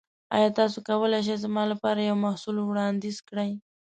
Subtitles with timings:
[0.35, 3.51] ایا تاسو کولی شئ زما لپاره یو محصول وړاندیز کړئ؟